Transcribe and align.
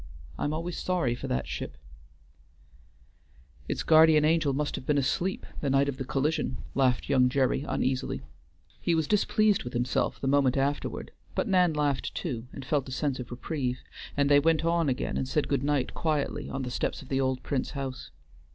I 0.35 0.45
am 0.45 0.51
always 0.51 0.79
sorry 0.79 1.13
for 1.13 1.27
that 1.27 1.47
ship" 1.47 1.77
"Its 3.67 3.83
guardian 3.83 4.25
angel 4.25 4.51
must 4.51 4.75
have 4.75 4.83
been 4.87 4.97
asleep 4.97 5.45
the 5.59 5.69
night 5.69 5.87
of 5.87 5.97
the 5.97 6.03
collision," 6.05 6.57
laughed 6.73 7.07
young 7.07 7.29
Gerry, 7.29 7.61
uneasily; 7.67 8.21
he 8.81 8.95
was 8.95 9.07
displeased 9.07 9.63
with 9.63 9.73
himself 9.73 10.19
the 10.19 10.25
moment 10.27 10.57
afterward, 10.57 11.11
but 11.35 11.47
Nan 11.47 11.75
laughed 11.75 12.15
too, 12.15 12.47
and 12.51 12.65
felt 12.65 12.89
a 12.89 12.91
sense 12.91 13.19
of 13.19 13.29
reprieve; 13.29 13.83
and 14.17 14.27
they 14.27 14.39
went 14.39 14.65
on 14.65 14.89
again 14.89 15.17
and 15.17 15.27
said 15.27 15.47
good 15.47 15.61
night 15.61 15.93
quietly 15.93 16.49
on 16.49 16.63
the 16.63 16.71
steps 16.71 17.03
of 17.03 17.09
the 17.09 17.21
old 17.21 17.43
Prince 17.43 17.69
house. 17.77 18.09